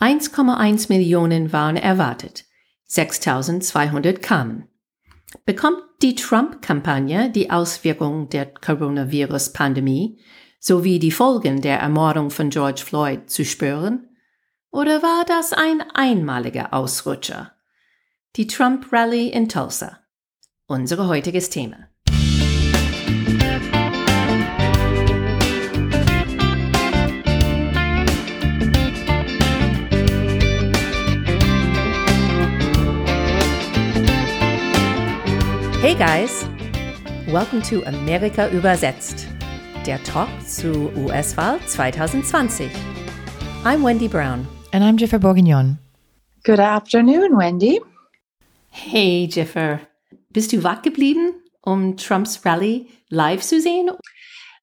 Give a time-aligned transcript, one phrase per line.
[0.00, 2.44] 1,1 Millionen waren erwartet.
[2.86, 4.68] 6200 kamen.
[5.44, 10.20] Bekommt die Trump-Kampagne die Auswirkungen der Coronavirus-Pandemie
[10.60, 14.08] sowie die Folgen der Ermordung von George Floyd zu spüren?
[14.70, 17.52] Oder war das ein einmaliger Ausrutscher?
[18.36, 20.00] Die Trump-Rally in Tulsa.
[20.66, 21.88] Unser heutiges Thema.
[35.96, 36.44] Hey guys,
[37.28, 39.28] welcome to Amerika übersetzt,
[39.86, 42.68] der Talk zu US-Wahl 2020.
[43.64, 44.44] I'm Wendy Brown.
[44.72, 45.78] And I'm Jiffer Bourguignon.
[46.42, 47.80] Good afternoon, Wendy.
[48.70, 49.82] Hey Jiffer,
[50.30, 53.90] bist du wach geblieben, um Trumps Rally live zu sehen?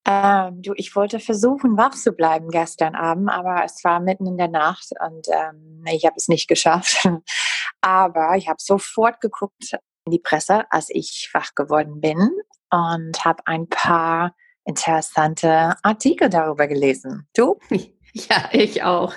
[0.03, 4.37] Ähm, du, ich wollte versuchen, wach zu bleiben gestern Abend, aber es war mitten in
[4.37, 7.07] der Nacht und ähm, ich habe es nicht geschafft.
[7.81, 12.29] aber ich habe sofort geguckt, in die Presse, als ich wach geworden bin
[12.69, 14.35] und habe ein paar
[14.65, 17.27] interessante Artikel darüber gelesen.
[17.35, 17.59] Du?
[18.13, 19.13] Ja, ich auch.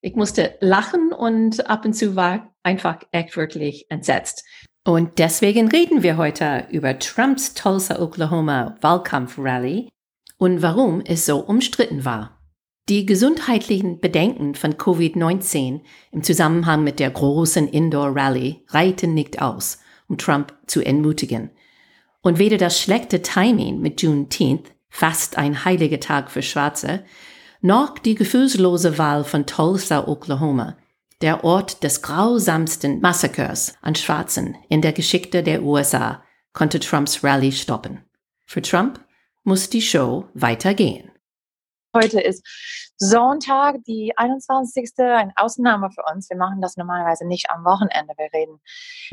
[0.00, 4.44] Ich musste lachen und ab und zu war einfach echt wirklich entsetzt.
[4.84, 9.88] Und deswegen reden wir heute über Trumps Tulsa, Oklahoma Wahlkampfrally
[10.38, 12.38] und warum es so umstritten war.
[12.88, 15.80] Die gesundheitlichen Bedenken von Covid-19
[16.12, 21.50] im Zusammenhang mit der großen Indoor-Rally reiten nicht aus um Trump zu entmutigen.
[22.22, 27.04] Und weder das schlechte Timing mit Juneteenth, fast ein heiliger Tag für Schwarze,
[27.60, 30.76] noch die gefühlslose Wahl von Tulsa, Oklahoma,
[31.22, 37.52] der Ort des grausamsten Massakers an Schwarzen in der Geschichte der USA, konnte Trumps Rallye
[37.52, 38.04] stoppen.
[38.44, 39.00] Für Trump
[39.44, 41.10] muss die Show weitergehen.
[41.96, 42.46] Heute ist
[42.98, 44.90] Sonntag, die 21.
[44.98, 46.28] Eine Ausnahme für uns.
[46.28, 48.12] Wir machen das normalerweise nicht am Wochenende.
[48.18, 48.60] Wir reden,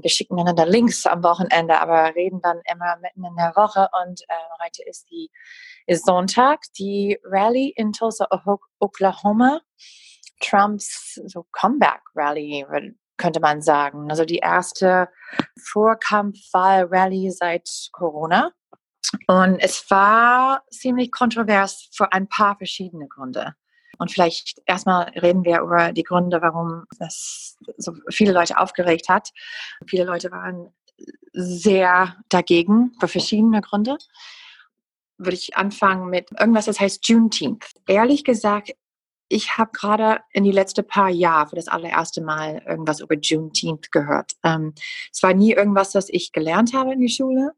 [0.02, 3.88] wir schicken einander Links am Wochenende, aber reden dann immer mitten in der Woche.
[4.04, 5.32] Und äh, heute ist die
[5.88, 8.28] ist Sonntag, die Rally in Tulsa,
[8.80, 9.62] Oklahoma.
[10.42, 12.66] Trumps so Comeback Rally,
[13.16, 14.10] könnte man sagen.
[14.10, 15.08] Also die erste
[15.72, 18.52] Vorkampfwahl-Rally seit Corona.
[19.28, 23.54] Und es war ziemlich kontrovers für ein paar verschiedene Gründe.
[24.00, 29.30] Und vielleicht erstmal reden wir über die Gründe, warum das so viele Leute aufgeregt hat.
[29.88, 30.74] Viele Leute waren
[31.34, 33.98] sehr dagegen für verschiedene Gründe.
[35.18, 37.66] Würde ich anfangen mit irgendwas, das heißt Juneteenth.
[37.88, 38.74] Ehrlich gesagt,
[39.30, 43.92] ich habe gerade in die letzten paar Jahre für das allererste Mal irgendwas über Juneteenth
[43.92, 44.34] gehört.
[44.44, 44.74] Ähm,
[45.12, 47.54] es war nie irgendwas, das ich gelernt habe in die Schule.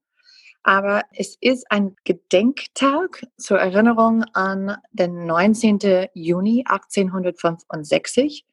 [0.67, 6.07] Aber es ist ein Gedenktag zur Erinnerung an den 19.
[6.15, 8.47] Juni 1865,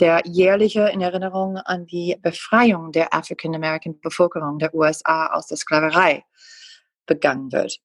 [0.00, 5.58] der jährliche in Erinnerung an die Befreiung der African American Bevölkerung der USA aus der
[5.58, 6.24] Sklaverei
[7.04, 7.78] begangen wird.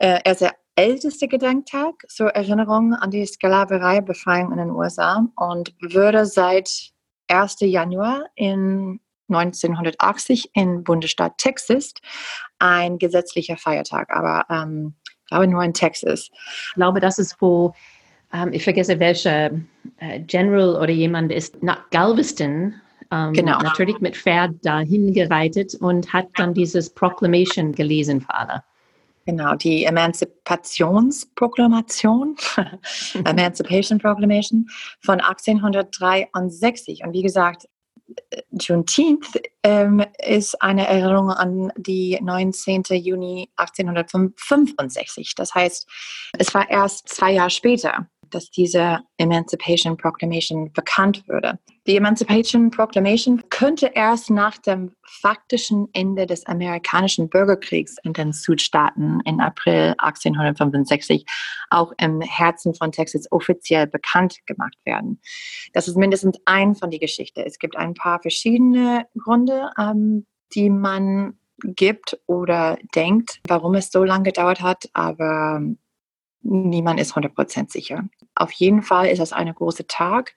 [0.00, 5.76] Äh, er ist der älteste Gedenktag zur Erinnerung an die Sklaverei-Befreiung in den USA und
[5.80, 6.90] würde seit
[7.28, 7.60] 1.
[7.60, 8.98] Januar in
[9.30, 11.94] 1980 in Bundesstaat Texas
[12.58, 14.94] ein gesetzlicher Feiertag, aber ähm,
[15.28, 16.30] glaube nur in Texas.
[16.32, 17.72] Ich glaube, das ist wo
[18.32, 19.50] ähm, ich vergesse welcher
[19.98, 22.74] äh, General oder jemand ist nach Galveston
[23.10, 23.58] ähm, genau.
[23.58, 28.62] natürlich mit Pferd dahin gereitet und hat dann dieses Proclamation gelesen für alle.
[29.26, 32.36] Genau, die Emanzipationsproklamation,
[33.24, 34.66] Emancipation Proclamation
[35.00, 37.04] von 1863.
[37.04, 37.68] Und wie gesagt,
[38.52, 42.82] Juneteenth ähm, ist eine Erinnerung an die 19.
[42.90, 45.34] Juni 1865.
[45.34, 45.88] Das heißt,
[46.38, 51.58] es war erst zwei Jahre später, dass diese Emancipation Proclamation bekannt wurde.
[51.86, 59.20] Die Emancipation Proclamation könnte erst nach dem faktischen Ende des amerikanischen Bürgerkriegs in den Südstaaten
[59.24, 61.24] in April 1865
[61.70, 65.20] auch im Herzen von Texas offiziell bekannt gemacht werden.
[65.72, 67.44] Das ist mindestens ein von der Geschichte.
[67.44, 74.04] Es gibt ein paar verschiedene Gründe, ähm, die man gibt oder denkt, warum es so
[74.04, 75.62] lange gedauert hat, aber
[76.42, 78.04] niemand ist 100% sicher.
[78.34, 80.34] Auf jeden Fall ist das ein großer Tag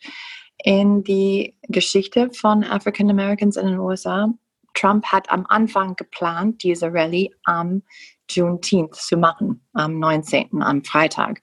[0.63, 4.29] in die Geschichte von African Americans in den USA.
[4.73, 7.83] Trump hat am Anfang geplant, diese Rallye am
[8.29, 11.41] Juneteenth zu machen, am 19., am Freitag.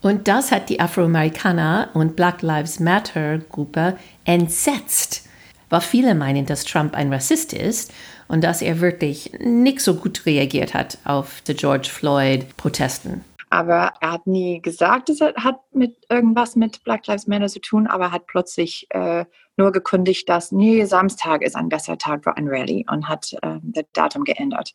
[0.00, 5.28] Und das hat die Afroamerikaner und Black Lives Matter Gruppe entsetzt,
[5.70, 7.92] weil viele meinen, dass Trump ein Rassist ist
[8.28, 13.24] und dass er wirklich nicht so gut reagiert hat auf die George Floyd Protesten.
[13.50, 17.60] Aber er hat nie gesagt, dass er hat mit irgendwas mit Black Lives Matter zu
[17.60, 19.24] tun, aber hat plötzlich äh,
[19.56, 23.58] nur gekündigt, dass nee, Samstag ist ein besserer Tag für ein Rallye und hat äh,
[23.62, 24.72] das Datum geändert.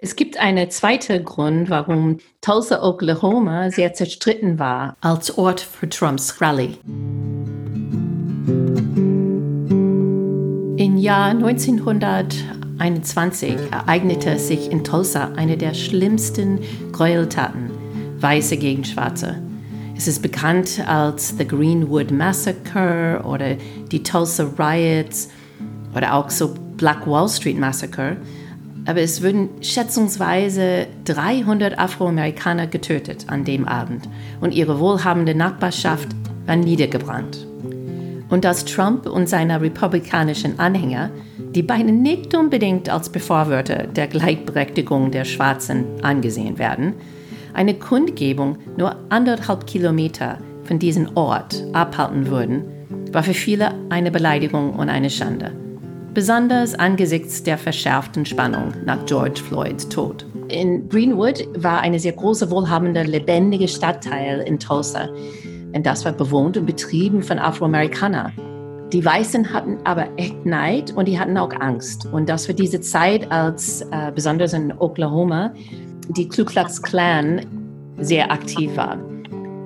[0.00, 6.40] Es gibt einen zweiten Grund, warum Tulsa, Oklahoma sehr zerstritten war als Ort für Trumps
[6.40, 6.78] Rallye.
[10.76, 16.60] Im Jahr 1921 ereignete sich in Tulsa eine der schlimmsten
[16.92, 17.72] Gräueltaten,
[18.20, 19.36] Weiße gegen Schwarze.
[19.96, 23.56] Es ist bekannt als The Greenwood Massacre oder
[23.90, 25.28] die Tulsa Riots
[25.94, 28.16] oder auch so Black Wall Street Massacre.
[28.86, 34.08] Aber es wurden schätzungsweise 300 Afroamerikaner getötet an dem Abend
[34.40, 36.08] und ihre wohlhabende Nachbarschaft
[36.46, 37.48] war niedergebrannt
[38.28, 41.10] und dass Trump und seine republikanischen Anhänger,
[41.54, 46.94] die beiden nicht unbedingt als Befürworter der Gleichberechtigung der Schwarzen angesehen werden,
[47.58, 52.62] eine Kundgebung nur anderthalb Kilometer von diesem Ort abhalten würden,
[53.10, 55.50] war für viele eine Beleidigung und eine Schande.
[56.14, 60.24] Besonders angesichts der verschärften Spannung nach George Floyds Tod.
[60.46, 65.08] In Greenwood war eine sehr große, wohlhabende, lebendige Stadtteil in Tulsa,
[65.74, 68.32] und das war bewohnt und betrieben von Afroamerikanern.
[68.92, 72.06] Die Weißen hatten aber echt Neid und die hatten auch Angst.
[72.10, 75.52] Und das war diese Zeit, als äh, besonders in Oklahoma
[76.08, 77.44] die Ku Klux Klan
[77.98, 78.98] sehr aktiv war.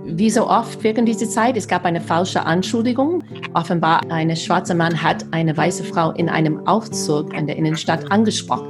[0.04, 3.22] Wie so oft während dieser Zeit, es gab eine falsche Anschuldigung.
[3.54, 8.66] Offenbar ein schwarzer Mann hat eine weiße Frau in einem Aufzug in der Innenstadt angesprochen.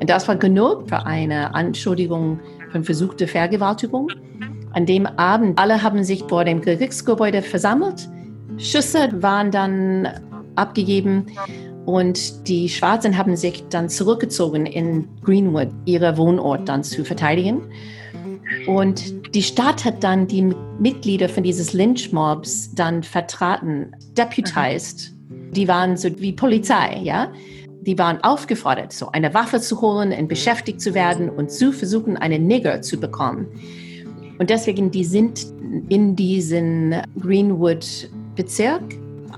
[0.00, 2.40] Und das war genug für eine Anschuldigung
[2.72, 4.08] von versuchter Vergewaltigung.
[4.72, 8.08] An dem Abend, alle haben sich vor dem Gerichtsgebäude versammelt.
[8.58, 10.08] Schüsse waren dann
[10.56, 11.26] abgegeben
[11.84, 17.62] und die Schwarzen haben sich dann zurückgezogen in Greenwood, ihre Wohnort dann zu verteidigen.
[18.66, 25.12] Und die Stadt hat dann die Mitglieder von dieses Lynchmobs dann vertraten, deputized.
[25.52, 27.32] Die waren so wie Polizei, ja.
[27.80, 32.16] Die waren aufgefordert, so eine Waffe zu holen und beschäftigt zu werden und zu versuchen,
[32.16, 33.48] einen Nigger zu bekommen.
[34.38, 35.46] Und deswegen, die sind
[35.88, 38.82] in diesen Greenwood-Bezirk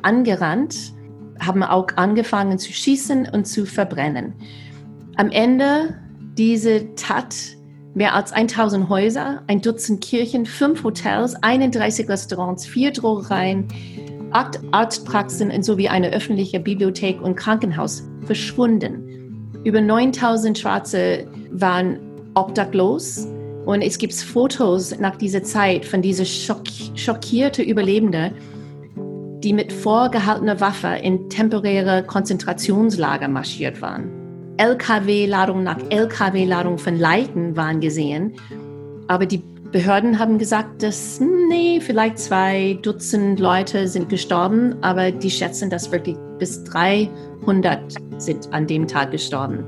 [0.02, 0.93] angerannt,
[1.40, 4.34] haben auch angefangen zu schießen und zu verbrennen.
[5.16, 5.94] Am Ende
[6.36, 7.34] diese Tat
[7.94, 13.68] mehr als 1000 Häuser, ein Dutzend Kirchen, fünf Hotels, 31 Restaurants, vier Drogereien,
[14.32, 19.52] acht Arztpraxen sowie eine öffentliche Bibliothek und Krankenhaus verschwunden.
[19.64, 21.98] Über 9000 Schwarze waren
[22.34, 23.28] obdachlos
[23.64, 26.62] und es gibt Fotos nach dieser Zeit von dieser schock
[26.96, 28.32] schockierte Überlebende,
[29.44, 34.10] die mit vorgehaltener Waffe in temporäre Konzentrationslager marschiert waren.
[34.56, 38.32] LKW-Ladung nach LKW-Ladung von Leichen waren gesehen,
[39.06, 45.30] aber die Behörden haben gesagt, dass nee, vielleicht zwei Dutzend Leute sind gestorben, aber die
[45.30, 49.64] schätzen, dass wirklich bis 300 sind an dem Tag gestorben.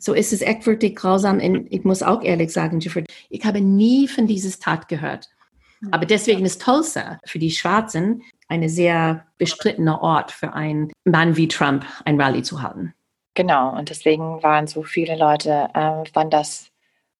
[0.00, 1.40] So ist es echt wirklich grausam.
[1.40, 5.28] Und ich muss auch ehrlich sagen, Jeffrey, ich habe nie von dieses Tat gehört.
[5.90, 11.48] Aber deswegen ist Tulsa für die Schwarzen ein sehr bestrittener Ort für einen Mann wie
[11.48, 12.94] Trump ein Rallye zu halten.
[13.34, 16.70] Genau, und deswegen waren so viele Leute, äh, fand das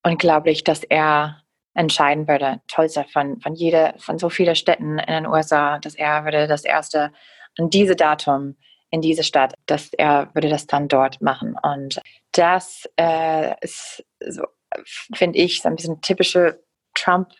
[0.02, 1.42] unglaublich, dass er
[1.74, 6.24] entscheiden würde, Tulsa von, von jeder, von so vielen Städten in den USA, dass er
[6.24, 7.12] würde das erste
[7.56, 8.56] an diese Datum
[8.90, 11.56] in diese Stadt, dass er würde das dann dort machen.
[11.62, 12.00] Und
[12.32, 14.44] das äh, ist, so,
[15.14, 16.62] finde ich, so ein bisschen typische
[16.94, 17.36] Trump-Move,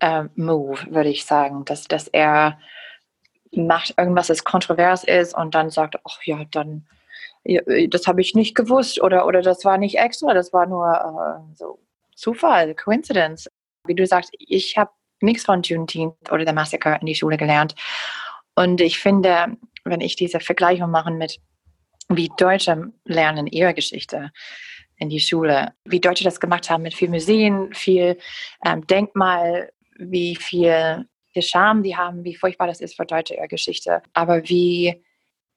[0.00, 2.58] äh, würde ich sagen, dass, dass er
[3.52, 6.86] macht irgendwas, das kontrovers ist und dann sagt, ach ja, dann,
[7.44, 10.92] ja, das habe ich nicht gewusst oder, oder das war nicht extra, das war nur
[10.94, 11.78] äh, so
[12.14, 13.48] Zufall, Coincidence.
[13.86, 17.74] Wie du sagst, ich habe nichts von Juneteenth oder der Massaker in die Schule gelernt.
[18.54, 21.38] Und ich finde, wenn ich diese Vergleichung mache mit,
[22.08, 24.32] wie Deutsche lernen ihre Geschichte
[24.96, 28.18] in die Schule, wie Deutsche das gemacht haben mit viel Museen, viel
[28.64, 34.02] ähm, Denkmal, wie viel, viel Charme die haben, wie furchtbar das ist für Deutsche Geschichte,
[34.12, 35.02] aber wie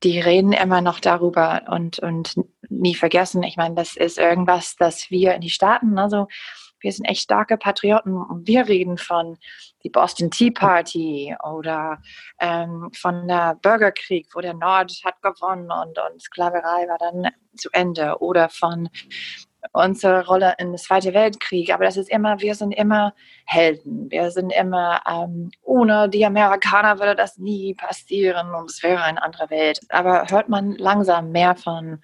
[0.04, 2.36] die reden immer noch darüber und, und
[2.70, 3.44] nie vergessen.
[3.44, 6.28] Ich meine, das ist irgendwas, das wir in die Staaten, also
[6.82, 9.38] wir sind echt starke Patrioten und wir reden von
[9.84, 12.02] die Boston Tea Party oder
[12.40, 17.70] ähm, von der Bürgerkrieg, wo der Nord hat gewonnen und, und Sklaverei war dann zu
[17.74, 18.90] Ende oder von
[19.72, 21.74] unserer Rolle im Zweiten Weltkrieg.
[21.74, 23.14] Aber das ist immer, wir sind immer
[23.46, 24.10] Helden.
[24.10, 29.22] Wir sind immer, ähm, ohne die Amerikaner würde das nie passieren und es wäre eine
[29.22, 29.80] andere Welt.
[29.90, 32.00] Aber hört man langsam mehr von,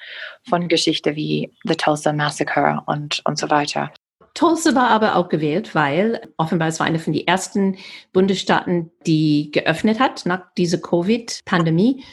[0.48, 3.92] von Geschichte wie The Tulsa Massacre und, und so weiter.
[4.34, 7.78] Tulsa war aber auch gewählt, weil offenbar es war eine von den ersten
[8.12, 12.04] Bundesstaaten, die geöffnet hat nach dieser Covid-Pandemie.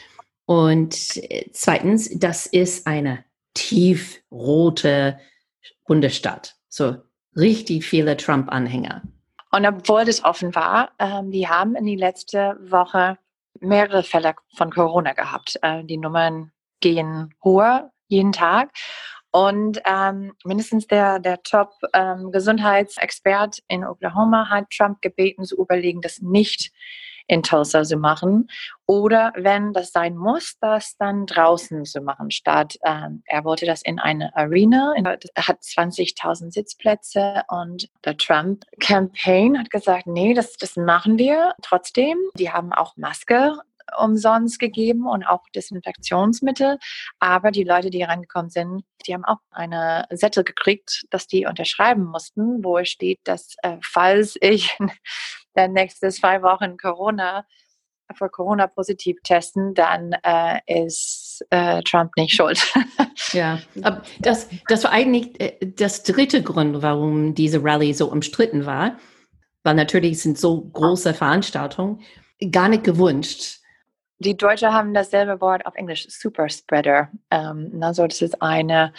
[0.46, 0.94] Und
[1.52, 5.18] zweitens, das ist eine tiefrote
[5.86, 6.56] Bundesstaat.
[6.68, 6.96] So
[7.36, 9.02] richtig viele Trump-Anhänger.
[9.50, 13.18] Und obwohl das offen war, ähm, die haben in die letzte Woche
[13.60, 15.58] mehrere Fälle von Corona gehabt.
[15.62, 18.70] Äh, die Nummern gehen hoher jeden Tag.
[19.30, 26.20] Und ähm, mindestens der, der Top-Gesundheitsexpert ähm, in Oklahoma hat Trump gebeten, zu überlegen, das
[26.20, 26.70] nicht
[27.26, 28.48] in Tulsa zu machen.
[28.86, 33.82] Oder wenn das sein muss, das dann draußen zu machen, statt ähm, er wollte das
[33.82, 34.94] in eine Arena.
[34.96, 42.18] Er hat 20.000 Sitzplätze und der Trump-Campaign hat gesagt, nee, das, das machen wir trotzdem.
[42.36, 43.56] Die haben auch Maske
[43.98, 46.78] umsonst gegeben und auch Desinfektionsmittel.
[47.18, 52.04] Aber die Leute, die reingekommen sind, die haben auch eine Sättel gekriegt, dass die unterschreiben
[52.04, 54.76] mussten, wo es steht, dass äh, falls ich
[55.54, 57.44] dann nächste zwei Wochen Corona
[58.14, 62.60] für Corona positiv testen, dann äh, ist äh, Trump nicht schuld.
[63.32, 68.66] ja, aber das, das war eigentlich äh, das dritte Grund, warum diese Rallye so umstritten
[68.66, 68.98] war,
[69.62, 72.02] weil natürlich sind so große Veranstaltungen
[72.50, 73.58] gar nicht gewünscht.
[74.18, 77.10] Die Deutschen haben dasselbe Wort auf Englisch, Superspreader.
[77.30, 78.92] Ähm, also das ist eine,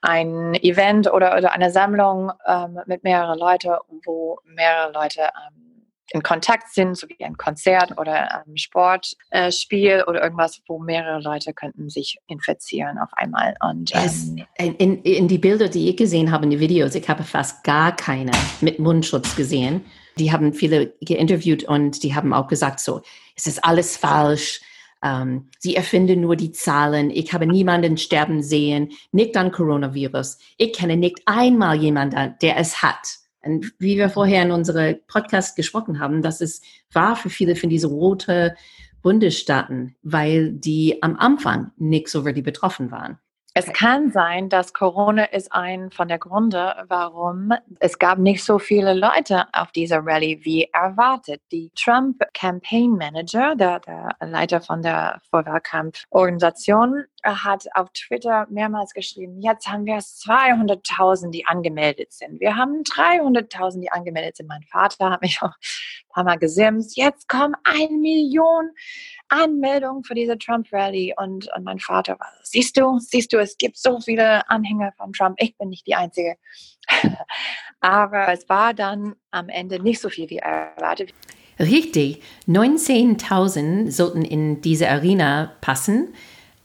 [0.00, 3.70] ein Event oder, oder eine Sammlung ähm, mit mehreren Leuten,
[4.04, 5.69] wo mehrere Leute ähm,
[6.12, 11.20] in Kontakt sind, so wie ein Konzert oder ein Sportspiel äh, oder irgendwas, wo mehrere
[11.20, 13.54] Leute könnten sich infizieren auf einmal.
[13.60, 14.44] Und ähm,
[14.78, 17.94] in, in, die Bilder, die ich gesehen habe, in die Videos, ich habe fast gar
[17.94, 19.84] keine mit Mundschutz gesehen.
[20.18, 23.02] Die haben viele geinterviewt und die haben auch gesagt, so,
[23.36, 24.60] es ist alles falsch.
[25.02, 27.10] Ähm, sie erfinden nur die Zahlen.
[27.10, 30.38] Ich habe niemanden sterben sehen, nicht an Coronavirus.
[30.58, 33.19] Ich kenne nicht einmal jemanden, der es hat.
[33.42, 37.70] Und wie wir vorher in unserem Podcast gesprochen haben, das ist wahr für viele von
[37.70, 38.52] diesen roten
[39.02, 43.18] Bundesstaaten, weil die am Anfang nicht so wirklich betroffen waren.
[43.52, 48.60] Es kann sein, dass Corona ist ein von der Gründe, warum es gab nicht so
[48.60, 51.42] viele Leute auf dieser Rallye wie erwartet.
[51.50, 59.40] Die Trump Campaign Manager, der, der Leiter von der Vorwahlkampforganisation, hat auf Twitter mehrmals geschrieben,
[59.40, 62.40] jetzt haben wir 200.000, die angemeldet sind.
[62.40, 64.48] Wir haben 300.000, die angemeldet sind.
[64.48, 66.96] Mein Vater hat mich auch ein paar Mal gesimst.
[66.96, 68.70] Jetzt kommen eine Million
[69.28, 71.14] Anmeldungen für diese Trump-Rally.
[71.16, 75.12] Und, und mein Vater war, siehst du, siehst du, es gibt so viele Anhänger von
[75.12, 75.36] Trump.
[75.40, 76.36] Ich bin nicht die Einzige.
[77.80, 81.14] Aber es war dann am Ende nicht so viel wie erwartet.
[81.58, 86.14] Richtig, 19.000 sollten in diese Arena passen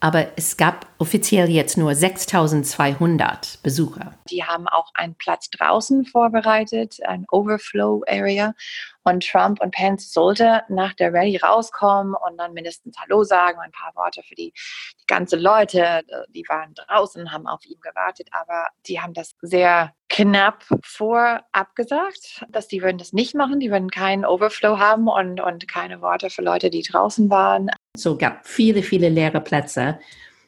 [0.05, 4.15] aber es gab offiziell jetzt nur 6200 Besucher.
[4.27, 8.55] Die haben auch einen Platz draußen vorbereitet, ein Overflow Area.
[9.03, 13.71] Und Trump und Pence sollte nach der Rallye rauskommen und dann mindestens Hallo sagen, ein
[13.71, 14.51] paar Worte für die,
[14.99, 16.01] die ganze Leute.
[16.29, 22.43] Die waren draußen, haben auf ihn gewartet, aber die haben das sehr knapp vorab gesagt,
[22.49, 26.31] dass die würden das nicht machen, die würden keinen Overflow haben und, und keine Worte
[26.31, 27.69] für Leute, die draußen waren.
[27.95, 29.99] So gab viele, viele leere Plätze.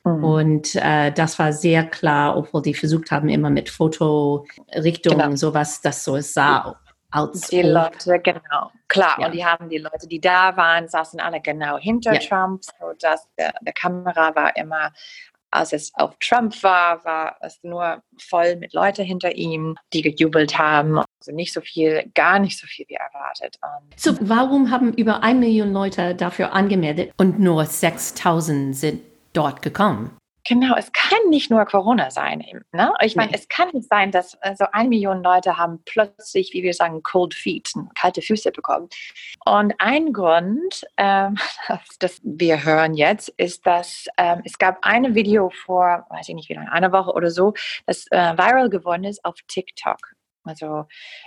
[0.07, 0.23] Mhm.
[0.23, 5.35] Und äh, das war sehr klar, obwohl die versucht haben, immer mit Fotorichtungen, genau.
[5.35, 6.79] sowas, das so sah.
[7.09, 9.15] Als die Leute, genau, klar.
[9.19, 9.27] Ja.
[9.27, 12.19] Und die haben die Leute, die da waren, saßen alle genau hinter ja.
[12.19, 14.91] Trump, sodass der, der Kamera war immer
[15.51, 20.57] als es auf Trump war, war es nur voll mit Leuten hinter ihm, die gejubelt
[20.57, 20.99] haben.
[20.99, 23.57] Also nicht so viel, gar nicht so viel wie erwartet.
[23.95, 29.01] So, warum haben über eine Million Leute dafür angemeldet und nur 6000 sind
[29.37, 30.17] dort gekommen?
[30.47, 32.41] Genau, es kann nicht nur Corona sein.
[32.71, 32.93] Ne?
[33.03, 33.37] Ich meine, nee.
[33.37, 37.33] es kann nicht sein, dass also ein Million Leute haben plötzlich, wie wir sagen, cold
[37.33, 38.87] feet, kalte Füße bekommen.
[39.45, 41.35] Und ein Grund, ähm,
[41.99, 46.47] das wir hören jetzt, ist, dass ähm, es gab ein Video vor, weiß ich nicht
[46.47, 47.53] wie lange, eine Woche oder so,
[47.85, 49.97] das äh, viral geworden ist auf TikTok.
[50.47, 50.85] Also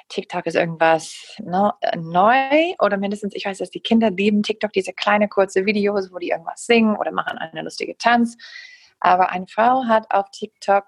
[0.09, 4.93] TikTok ist irgendwas ne, neu oder mindestens, ich weiß, dass die Kinder lieben TikTok, diese
[4.93, 8.37] kleine kurze Videos, wo die irgendwas singen oder machen eine lustige Tanz.
[9.01, 10.85] Aber eine Frau hat auf TikTok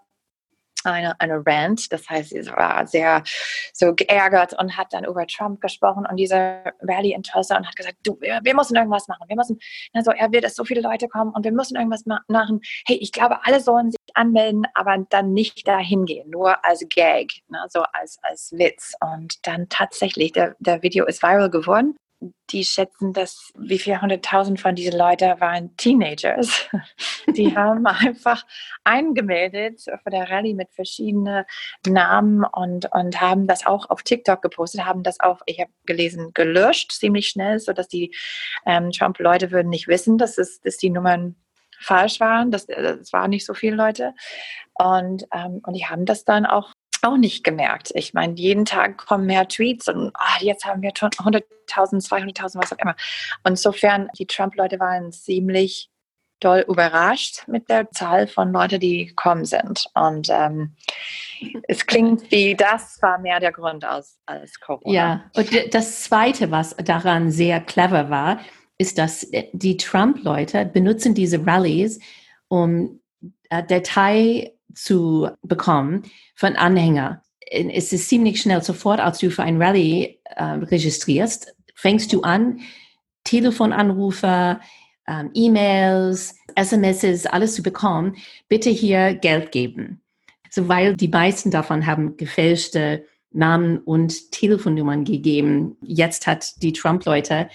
[0.84, 3.22] eine, eine Rant, das heißt, sie war sehr
[3.72, 7.76] so geärgert und hat dann über Trump gesprochen und diese Rally in Tulsa und hat
[7.76, 9.58] gesagt, du, wir, wir müssen irgendwas machen, wir müssen,
[9.92, 12.60] also er will, dass so viele Leute kommen und wir müssen irgendwas ma machen.
[12.86, 17.42] Hey, ich glaube, alle sollen sich anmelden, aber dann nicht dahin gehen, nur als Gag,
[17.48, 18.94] ne, so als, als Witz.
[19.00, 21.96] Und dann tatsächlich, der, der Video ist viral geworden
[22.50, 26.68] die schätzen, dass wie viele hunderttausend von diesen Leuten waren Teenagers.
[27.36, 28.44] Die haben einfach
[28.84, 31.44] eingemeldet für der Rallye mit verschiedenen
[31.86, 36.32] Namen und, und haben das auch auf TikTok gepostet, haben das auch, ich habe gelesen,
[36.34, 38.14] gelöscht ziemlich schnell, sodass die
[38.66, 41.36] ähm, Trump-Leute würden nicht wissen, dass, es, dass die Nummern
[41.82, 42.50] falsch waren.
[42.50, 44.14] Das, das waren nicht so viele Leute.
[44.74, 46.71] Und, ähm, und die haben das dann auch
[47.02, 47.92] auch nicht gemerkt.
[47.94, 52.72] Ich meine, jeden Tag kommen mehr Tweets und ah, jetzt haben wir 100.000, 200.000, was
[52.72, 52.96] auch immer.
[53.44, 55.90] Und insofern, die Trump-Leute waren ziemlich
[56.42, 59.86] doll überrascht mit der Zahl von Leuten, die gekommen sind.
[59.94, 60.74] Und ähm,
[61.68, 64.92] es klingt wie, das war mehr der Grund als, als Corona.
[64.92, 68.40] Ja, und das Zweite, was daran sehr clever war,
[68.78, 72.00] ist, dass die Trump-Leute benutzen diese Rallies,
[72.48, 73.00] um
[73.48, 76.02] äh, Detail zu bekommen
[76.34, 77.22] von Anhänger.
[77.50, 82.60] Es ist ziemlich schnell sofort, als du für ein Rallye äh, registrierst, fängst du an,
[83.24, 84.60] Telefonanrufe,
[85.06, 88.16] ähm, E-Mails, SMS, alles zu bekommen,
[88.48, 90.00] bitte hier Geld geben.
[90.50, 95.76] So, weil die meisten davon haben gefälschte Namen und Telefonnummern gegeben.
[95.82, 97.48] Jetzt hat die Trump-Leute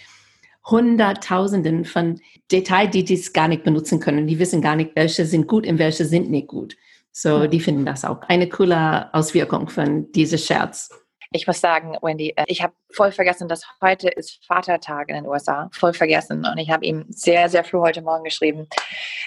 [0.66, 2.20] Hunderttausenden von
[2.52, 4.28] Details, die die gar nicht benutzen können.
[4.28, 6.76] Die wissen gar nicht, welche sind gut und welche sind nicht gut.
[7.20, 10.92] So, die finden das auch eine coole Auswirkung von diesem Scherz.
[11.32, 15.26] Ich muss sagen, Wendy, äh, ich habe voll vergessen, dass heute ist Vatertag in den
[15.26, 15.68] USA.
[15.74, 16.46] Voll vergessen.
[16.46, 18.68] Und ich habe ihm sehr, sehr früh heute Morgen geschrieben.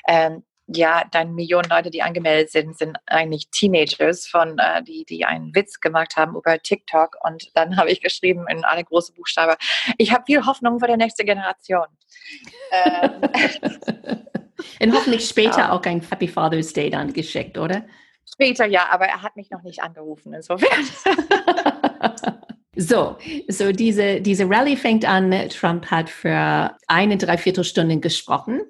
[0.07, 5.25] Ähm, ja, dann Millionen Leute, die angemeldet sind, sind eigentlich Teenagers, von äh, die, die
[5.25, 7.17] einen Witz gemacht haben über TikTok.
[7.25, 9.57] Und dann habe ich geschrieben in alle große Buchstaben,
[9.99, 11.87] ich habe viel Hoffnung für die nächste Generation.
[12.71, 14.21] ähm,
[14.81, 15.73] Und hoffentlich später ja.
[15.73, 17.85] auch ein Happy Father's Day dann geschickt, oder?
[18.33, 20.69] Später ja, aber er hat mich noch nicht angerufen, insofern.
[22.77, 25.31] So, so diese, diese Rallye fängt an.
[25.51, 28.63] Trump hat für eine Dreiviertelstunde gesprochen.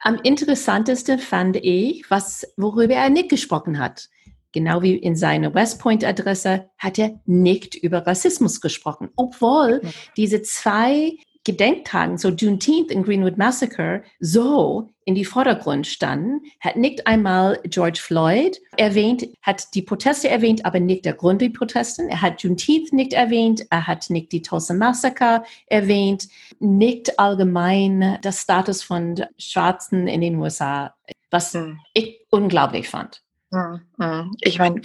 [0.00, 4.08] Am interessantesten fand ich, was, worüber er nicht gesprochen hat.
[4.52, 9.80] Genau wie in seiner West Point Adresse hat er nicht über Rassismus gesprochen, obwohl
[10.16, 17.06] diese zwei Gedenktagen, so Juneteenth und Greenwood Massacre, so in die Vordergrund standen, hat nicht
[17.06, 22.02] einmal George Floyd erwähnt, hat die Proteste erwähnt, aber nicht der Grund der Proteste.
[22.08, 28.42] Er hat Juneteenth nicht erwähnt, er hat nicht die Tulsa Massacre erwähnt, nicht allgemein das
[28.42, 30.94] Status von Schwarzen in den USA,
[31.30, 31.80] was hm.
[31.94, 33.22] ich unglaublich fand.
[33.50, 34.36] Hm, hm.
[34.40, 34.80] Ich meine,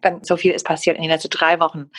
[0.00, 1.90] dann so viel ist passiert in den letzten drei Wochen,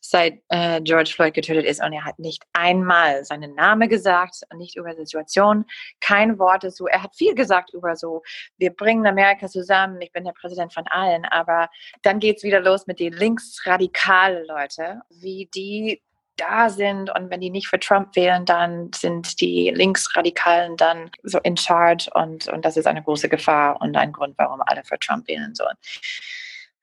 [0.00, 4.76] seit äh, George Floyd getötet ist und er hat nicht einmal seinen Namen gesagt, nicht
[4.76, 5.64] über die Situation,
[6.00, 6.86] kein Wort dazu.
[6.86, 8.22] Er hat viel gesagt über so,
[8.58, 11.70] wir bringen Amerika zusammen, ich bin der Präsident von allen, aber
[12.02, 16.02] dann geht es wieder los mit den linksradikalen Leute, wie die
[16.40, 21.38] da sind und wenn die nicht für Trump wählen, dann sind die Linksradikalen dann so
[21.38, 24.98] in charge und, und das ist eine große Gefahr und ein Grund, warum alle für
[24.98, 25.76] Trump wählen sollen.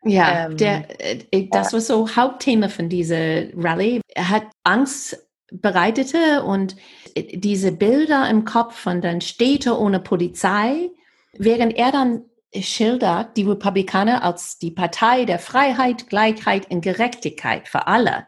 [0.03, 4.01] Ja, ähm, der, äh, das war so Hauptthema von dieser Rallye.
[4.13, 6.75] Er hat Angst bereitete und
[7.15, 10.89] äh, diese Bilder im Kopf von den Städten ohne Polizei,
[11.33, 12.23] während er dann
[12.55, 18.27] schildert die Republikaner als die Partei der Freiheit, Gleichheit und Gerechtigkeit für alle.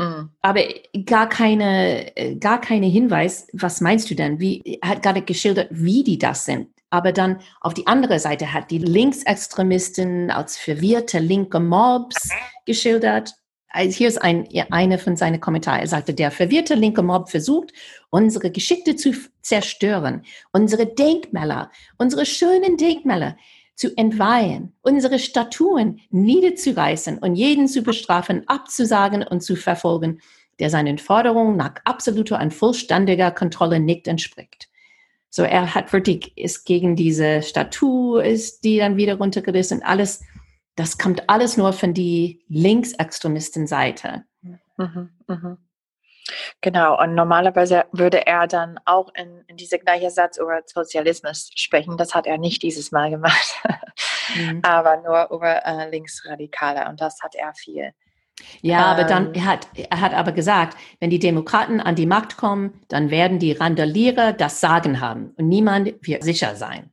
[0.00, 0.30] Mhm.
[0.40, 0.62] Aber
[1.04, 4.40] gar keine, äh, gar keine Hinweis, was meinst du denn?
[4.40, 6.68] Wie, er hat gerade geschildert, wie die das sind.
[6.88, 12.30] Aber dann auf die andere Seite hat die Linksextremisten als verwirrte linke Mobs
[12.64, 13.34] geschildert.
[13.68, 15.80] Also hier ist ein, eine von seinen Kommentaren.
[15.80, 17.72] Er sagte, der verwirrte linke Mob versucht,
[18.08, 23.36] unsere Geschichte zu zerstören, unsere Denkmäler, unsere schönen Denkmäler
[23.80, 30.20] zu entweihen, unsere Statuen niederzureißen und jeden zu bestrafen, abzusagen und zu verfolgen,
[30.58, 34.68] der seinen Forderungen nach absoluter und vollständiger Kontrolle nicht entspricht.
[35.30, 40.22] So, er hat wirklich, ist gegen diese Statue, ist die dann wieder runtergerissen, alles,
[40.76, 44.24] das kommt alles nur von die Linksextremisten-Seite.
[44.76, 45.56] Mhm, mh.
[46.60, 51.96] Genau, und normalerweise würde er dann auch in, in diese gleiche Satz über Sozialismus sprechen.
[51.96, 53.54] Das hat er nicht dieses Mal gemacht,
[54.36, 54.60] mhm.
[54.64, 57.92] aber nur über äh, Linksradikale und das hat er viel.
[58.62, 59.34] Ja, aber dann, ähm.
[59.34, 63.38] er hat, er hat aber gesagt, wenn die Demokraten an die Macht kommen, dann werden
[63.38, 66.90] die Randalierer das Sagen haben und niemand wird sicher sein.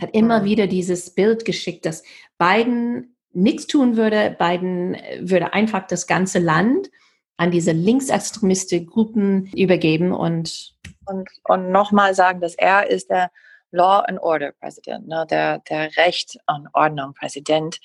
[0.00, 0.44] Hat immer mhm.
[0.44, 2.02] wieder dieses Bild geschickt, dass
[2.38, 4.34] Biden nichts tun würde.
[4.38, 6.90] Biden würde einfach das ganze Land
[7.36, 13.30] an diese linksextremisten Gruppen übergeben und und, und nochmal sagen, dass er ist der
[13.70, 17.78] Law and Order Präsident, ne, der, der Recht und Ordnung Präsident.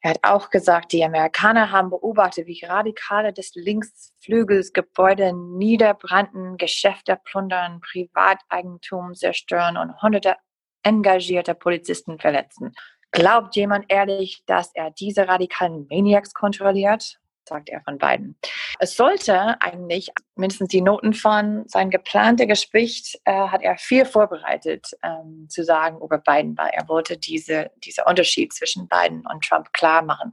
[0.00, 7.18] Er hat auch gesagt, die Amerikaner haben beobachtet, wie Radikale des Linksflügels Gebäude niederbrannten, Geschäfte
[7.24, 10.34] plundern, Privateigentum zerstören und hunderte
[10.82, 12.74] engagierte Polizisten verletzen.
[13.12, 17.20] Glaubt jemand ehrlich, dass er diese radikalen Maniacs kontrolliert?
[17.52, 18.36] Sagt er von beiden.
[18.78, 24.92] Es sollte eigentlich mindestens die Noten von sein geplantes Gespräch äh, hat er viel vorbereitet
[25.02, 29.72] ähm, zu sagen über Biden, weil er wollte diese, dieser Unterschied zwischen Biden und Trump
[29.72, 30.32] klar machen.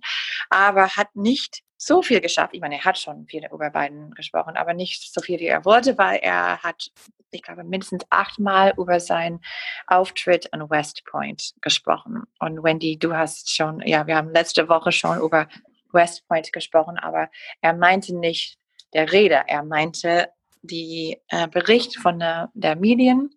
[0.49, 2.53] Aber hat nicht so viel geschafft.
[2.53, 5.63] Ich meine, er hat schon viel über Biden gesprochen, aber nicht so viel, wie er
[5.63, 6.91] wollte, weil er hat,
[7.31, 9.39] ich glaube, mindestens achtmal über seinen
[9.87, 12.23] Auftritt an West Point gesprochen.
[12.39, 15.47] Und Wendy, du hast schon, ja, wir haben letzte Woche schon über
[15.91, 17.29] West Point gesprochen, aber
[17.61, 18.57] er meinte nicht
[18.93, 20.29] der Rede, er meinte
[20.61, 23.29] die äh, Bericht von der, der, Medien,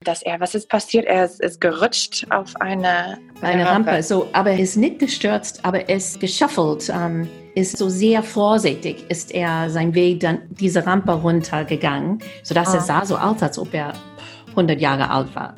[0.00, 1.06] dass er, was ist passiert?
[1.06, 3.90] Er ist, ist gerutscht auf eine, eine, eine Rampe.
[3.90, 4.02] Rampe.
[4.02, 9.04] So, aber er ist nicht gestürzt, aber er ist geschaffelt, ähm, ist so sehr vorsichtig,
[9.08, 12.74] ist er seinen Weg dann diese Rampe runtergegangen, sodass oh.
[12.74, 12.84] er ah.
[12.84, 13.92] sah so aus, als ob er
[14.50, 15.56] 100 Jahre alt war.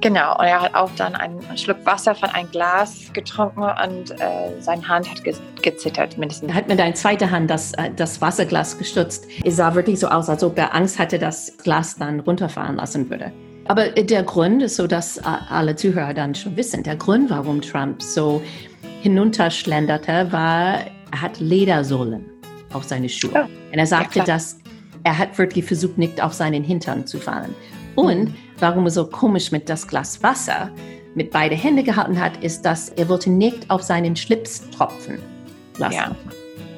[0.00, 4.60] Genau, und er hat auch dann einen Schluck Wasser von einem Glas getrunken und äh,
[4.60, 6.48] seine Hand hat ge gezittert, mindestens.
[6.48, 9.26] Er hat mit einer zweiten Hand das, äh, das Wasserglas gestützt.
[9.44, 12.76] Es sah wirklich so aus, als ob er Angst hatte, dass das Glas dann runterfahren
[12.76, 13.30] lassen würde.
[13.66, 17.60] Aber der Grund ist so, dass äh, alle Zuhörer dann schon wissen, der Grund, warum
[17.60, 18.40] Trump so
[19.02, 20.78] hinunterschlenderte, war,
[21.12, 22.24] er hat Ledersohlen
[22.72, 23.32] auf seine Schuhe.
[23.34, 24.58] Oh, und er sagte, ja, dass
[25.04, 27.54] er hat wirklich versucht, nicht auf seinen Hintern zu fallen.
[27.96, 30.70] Und mhm warum er so komisch mit das Glas Wasser
[31.14, 35.18] mit beide Hände gehalten hat, ist, dass er wollte nicht auf seinen Schlips tropfen
[35.76, 35.94] lassen.
[35.94, 36.16] Ja.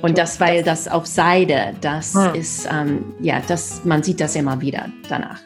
[0.00, 2.34] Und das, weil das auf Seide, das hm.
[2.34, 5.40] ist, ähm, ja, das, man sieht das immer wieder danach.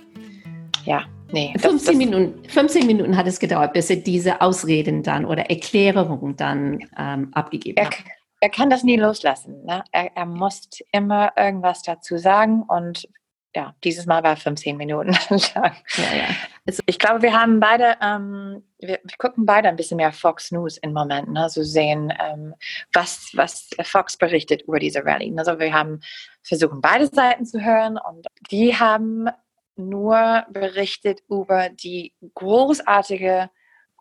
[0.85, 1.53] Ja, nee.
[1.59, 5.51] 15, das, das Minuten, 15 Minuten hat es gedauert, bis er diese Ausreden dann oder
[5.51, 7.97] Erklärungen dann ähm, abgegeben er, hat.
[8.41, 9.63] Er kann das nie loslassen.
[9.65, 9.85] Ne?
[9.93, 13.09] Er, er muss immer irgendwas dazu sagen und
[13.57, 15.73] ja, dieses Mal war 15 Minuten lang.
[15.97, 16.29] Ja, ja.
[16.67, 20.53] Also ich glaube, wir haben beide, ähm, wir, wir, gucken beide ein bisschen mehr Fox
[20.53, 21.45] News im Moment, ne?
[21.45, 22.55] also sehen, ähm,
[22.93, 25.35] was, was Fox berichtet über diese Rallye.
[25.39, 26.01] Also wir haben
[26.43, 29.31] versuchen, beide Seiten zu hören und die haben
[29.75, 33.49] nur berichtet über die großartige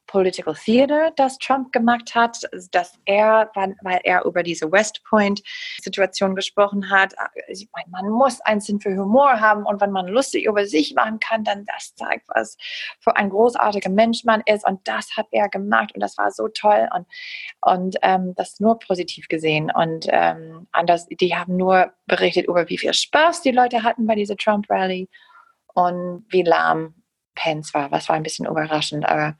[0.07, 2.41] Political Theater, das Trump gemacht hat,
[2.71, 7.13] dass er, weil er über diese West Point-Situation gesprochen hat,
[7.47, 7.55] äh,
[7.89, 11.43] man muss einen Sinn für Humor haben und wenn man lustig über sich machen kann,
[11.43, 12.57] dann das zeigt, was
[12.99, 16.47] für ein großartiger Mensch man ist und das hat er gemacht und das war so
[16.47, 17.07] toll und,
[17.61, 22.77] und ähm, das nur positiv gesehen und ähm, anders, die haben nur berichtet über wie
[22.77, 25.09] viel Spaß die Leute hatten bei dieser Trump-Rally
[25.73, 26.95] und wie lahm
[27.35, 29.37] Pence war, was war ein bisschen überraschend, aber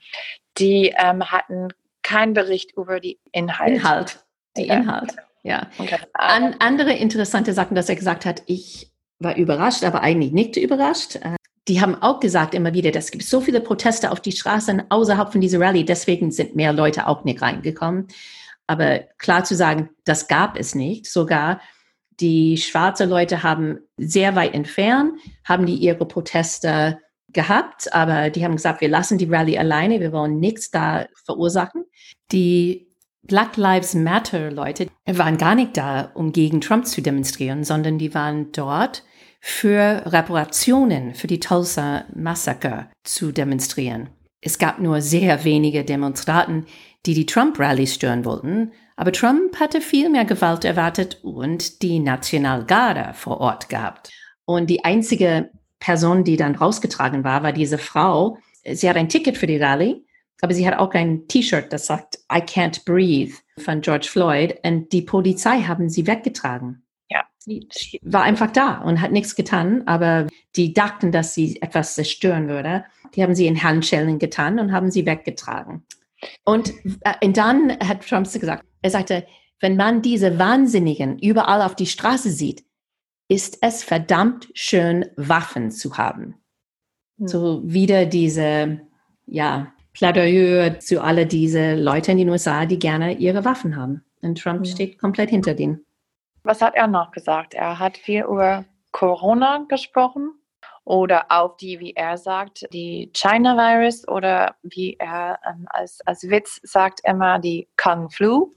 [0.57, 1.69] die ähm, hatten
[2.03, 3.73] keinen Bericht über die Inhalte.
[3.73, 4.25] Inhalt,
[4.57, 5.67] die Inhalt, ja.
[6.13, 11.15] An, andere interessante Sachen, dass er gesagt hat, ich war überrascht, aber eigentlich nicht überrascht.
[11.17, 11.35] Äh,
[11.67, 15.31] die haben auch gesagt immer wieder, es gibt so viele Proteste auf die Straßen außerhalb
[15.31, 18.07] von dieser Rallye, deswegen sind mehr Leute auch nicht reingekommen.
[18.67, 21.07] Aber klar zu sagen, das gab es nicht.
[21.07, 21.61] Sogar
[22.19, 26.99] die schwarze Leute haben sehr weit entfernt, haben die ihre Proteste
[27.35, 31.83] gehabt, aber die haben gesagt, wir lassen die Rallye alleine, wir wollen nichts da verursachen.
[32.31, 32.87] Die
[33.21, 38.15] Black Lives Matter Leute waren gar nicht da, um gegen Trump zu demonstrieren, sondern die
[38.15, 39.03] waren dort
[39.39, 44.09] für Reparationen für die Tulsa Massaker zu demonstrieren.
[44.41, 46.65] Es gab nur sehr wenige Demonstranten,
[47.05, 53.13] die die Trump-Rallye stören wollten, aber Trump hatte viel mehr Gewalt erwartet und die Nationalgarde
[53.13, 54.09] vor Ort gehabt.
[54.45, 55.49] Und die einzige
[55.85, 58.39] Person, die dann rausgetragen war, war diese Frau.
[58.63, 60.03] Sie hat ein Ticket für die Rallye,
[60.41, 64.55] aber sie hat auch ein T-Shirt, das sagt I can't breathe von George Floyd.
[64.65, 66.83] Und die Polizei haben sie weggetragen.
[67.07, 67.23] Ja.
[67.37, 67.67] Sie
[68.01, 72.83] war einfach da und hat nichts getan, aber die dachten, dass sie etwas zerstören würde.
[73.13, 75.85] Die haben sie in Handschellen getan und haben sie weggetragen.
[76.43, 79.27] Und, äh, und dann hat Trump gesagt, er sagte,
[79.59, 82.63] wenn man diese Wahnsinnigen überall auf die Straße sieht,
[83.27, 86.35] ist es verdammt schön, Waffen zu haben.
[87.17, 87.27] Mhm.
[87.27, 88.81] So wieder diese,
[89.25, 94.03] ja, Plädoyer zu alle diese Leute in den USA, die gerne ihre Waffen haben.
[94.21, 94.65] Und Trump mhm.
[94.65, 95.85] steht komplett hinter denen.
[96.43, 97.53] Was hat er noch gesagt?
[97.53, 100.31] Er hat viel über Corona gesprochen
[100.83, 106.59] oder auch die, wie er sagt, die China-Virus oder wie er ähm, als, als Witz
[106.63, 108.53] sagt immer die Kung Flu.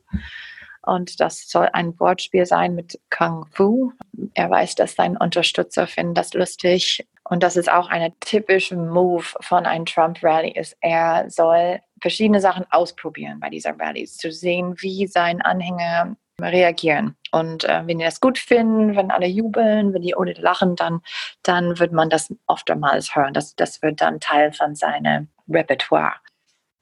[0.89, 3.93] Und das soll ein Wortspiel sein mit Kung Fu.
[4.35, 7.07] Er weiß, dass seine Unterstützer finden das lustig.
[7.29, 12.65] und das ist auch eine typische Move von einem Trump-Rally, ist, er soll verschiedene Sachen
[12.71, 17.17] ausprobieren bei dieser Rally, zu sehen, wie sein Anhänger reagieren.
[17.33, 21.01] Und äh, wenn die das gut finden, wenn alle jubeln, wenn die ohne lachen, dann,
[21.43, 23.35] dann wird man das oftmals hören.
[23.35, 26.15] Das, das wird dann Teil von seinem Repertoire.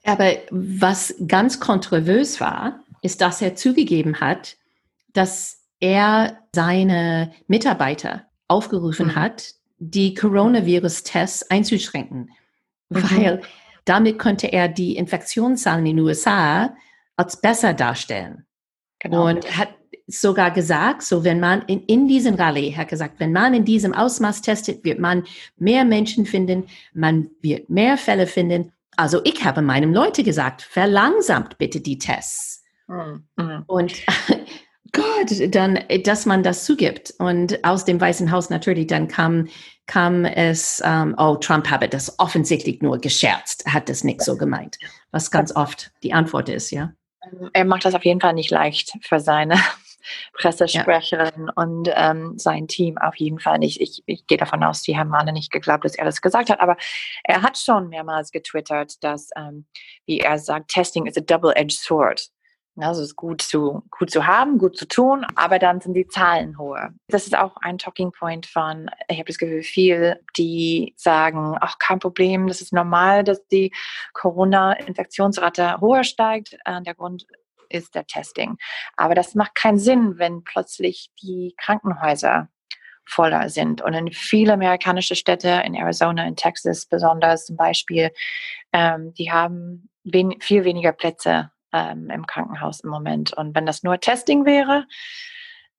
[0.05, 4.57] Aber was ganz kontrovers war, ist, dass er zugegeben hat,
[5.13, 9.15] dass er seine Mitarbeiter aufgerufen mhm.
[9.17, 12.31] hat, die Coronavirus-Tests einzuschränken,
[12.91, 13.03] mhm.
[13.11, 13.43] weil
[13.85, 16.75] damit könnte er die Infektionszahlen in den USA
[17.17, 18.47] als besser darstellen.
[18.99, 19.29] Genau.
[19.29, 19.69] Und hat
[20.07, 23.93] sogar gesagt, so wenn man in, in diesem Rallye, hat gesagt, wenn man in diesem
[23.93, 25.25] Ausmaß testet, wird man
[25.57, 26.65] mehr Menschen finden,
[26.95, 28.73] man wird mehr Fälle finden.
[28.97, 32.56] Also ich habe meinem Leute gesagt, verlangsamt bitte die Tests.
[32.89, 33.65] Mhm.
[33.67, 33.93] Und
[34.93, 37.15] Gott, dann, dass man das zugibt.
[37.19, 39.49] Und aus dem Weißen Haus natürlich, dann kam,
[39.87, 44.79] kam es, um, oh, Trump habe das offensichtlich nur gescherzt, hat das nicht so gemeint.
[45.11, 46.93] Was ganz oft die Antwort ist, ja.
[47.53, 49.57] Er macht das auf jeden Fall nicht leicht für seine
[50.35, 51.53] Pressesprecherin ja.
[51.57, 53.81] und ähm, sein Team auf jeden Fall nicht.
[53.81, 56.61] Ich, ich gehe davon aus, die haben alle nicht geglaubt, dass er das gesagt hat,
[56.61, 56.77] aber
[57.25, 59.67] er hat schon mehrmals getwittert, dass, ähm,
[60.07, 62.29] wie er sagt, Testing is a double-edged sword.
[62.79, 66.07] Also es ist gut zu, gut zu haben, gut zu tun, aber dann sind die
[66.09, 66.91] Zahlen hohe.
[67.09, 71.79] Das ist auch ein Talking Point von, ich habe das Gefühl, viel, die sagen, ach,
[71.79, 73.73] kein Problem, das ist normal, dass die
[74.13, 76.59] Corona-Infektionsrate höher steigt.
[76.65, 77.27] Äh, der Grund
[77.69, 78.57] ist der Testing.
[78.97, 82.49] Aber das macht keinen Sinn, wenn plötzlich die Krankenhäuser
[83.07, 83.83] voller sind.
[83.83, 88.11] Und in viele amerikanische Städte, in Arizona, in Texas besonders zum Beispiel,
[88.73, 93.33] ähm, die haben wen viel weniger Plätze ähm, im Krankenhaus im Moment.
[93.33, 94.87] Und wenn das nur Testing wäre,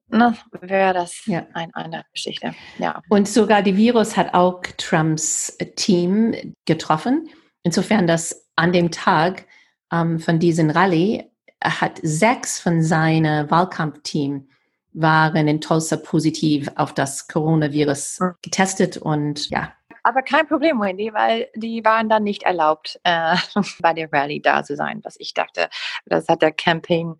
[0.10, 1.45] ne, wäre das ja.
[1.53, 2.53] ein, eine Geschichte.
[2.77, 3.01] Ja.
[3.10, 7.29] Und sogar die Virus hat auch Trumps Team getroffen.
[7.63, 9.45] Insofern, dass an dem Tag
[9.91, 11.31] ähm, von diesem Rallye
[11.63, 14.47] hat sechs von seinem Wahlkampfteam
[14.93, 18.33] waren in Tulsa positiv auf das Coronavirus hm.
[18.41, 19.73] getestet und ja,
[20.07, 23.35] aber kein Problem, Wendy, weil die waren dann nicht erlaubt, äh,
[23.81, 25.67] bei der Rallye da zu sein, was ich dachte.
[26.05, 27.15] Das hat der Campaign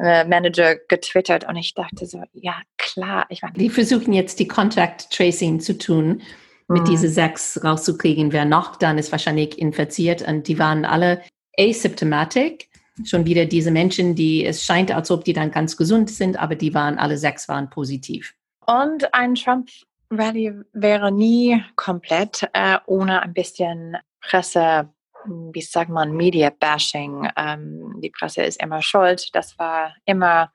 [0.00, 3.26] äh, Manager getwittert und ich dachte so, ja klar.
[3.28, 6.20] Ich meine, die versuchen jetzt die Contact Tracing zu tun,
[6.66, 6.86] mit mm.
[6.86, 8.32] diese sechs rauszukriegen.
[8.32, 11.22] Wer noch dann ist wahrscheinlich infiziert und die waren alle
[11.56, 12.68] asymptomatisch.
[13.04, 16.56] Schon wieder diese Menschen, die es scheint, als ob die dann ganz gesund sind, aber
[16.56, 18.34] die waren alle sechs waren positiv.
[18.66, 19.68] Und ein Trump
[20.12, 24.88] Rally wäre nie komplett äh, ohne ein bisschen Presse,
[25.26, 27.30] wie sagt man, Media-Bashing.
[27.36, 29.30] Ähm, die Presse ist immer schuld.
[29.34, 30.52] Das war immer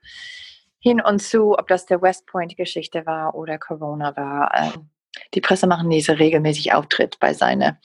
[0.79, 4.51] hin und zu, ob das der West Point-Geschichte war oder Corona war.
[4.55, 4.89] Ähm,
[5.33, 7.79] die Presse machen diese regelmäßig Auftritt bei seine,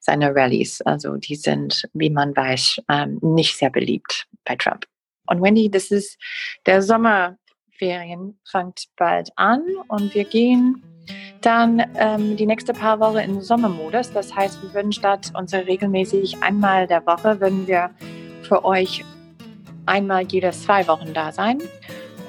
[0.00, 0.82] seine Rallyes.
[0.82, 4.86] Also die sind, wie man weiß, ähm, nicht sehr beliebt bei Trump.
[5.26, 6.18] Und Wendy, das ist
[6.66, 6.82] der
[7.82, 10.82] Sommerferien fängt bald an und wir gehen
[11.40, 14.12] dann ähm, die nächste paar Wochen in Sommermodus.
[14.12, 17.90] Das heißt, wir würden statt unser regelmäßig einmal der Woche, würden wir
[18.42, 19.04] für euch
[19.86, 21.58] einmal jede zwei Wochen da sein.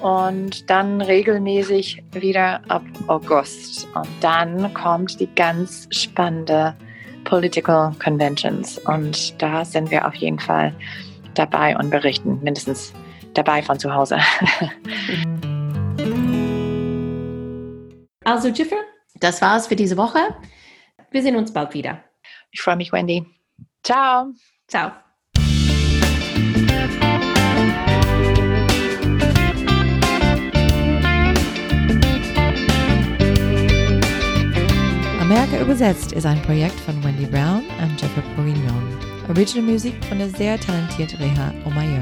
[0.02, 3.88] Und dann regelmäßig wieder ab August.
[3.94, 6.76] Und dann kommt die ganz spannende
[7.26, 8.80] Political Conventions.
[8.80, 10.74] Und da sind wir auf jeden Fall
[11.36, 12.94] dabei und berichten, mindestens
[13.34, 14.18] dabei von zu Hause.
[18.26, 18.78] Also Jiffer,
[19.20, 20.20] das war's für diese Woche.
[21.12, 22.04] Wir sehen uns bald wieder.
[22.52, 23.26] Ich freue mich, Wendy.
[23.84, 24.32] Ciao.
[24.68, 24.92] Ciao.
[35.20, 38.98] Amerika übersetzt ist ein Projekt von Wendy Brown und Jeffrey Bourguignon.
[39.30, 42.02] Original Musik von der sehr talentierten Reha Omayer.